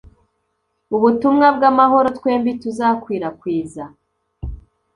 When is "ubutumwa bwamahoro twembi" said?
0.95-2.51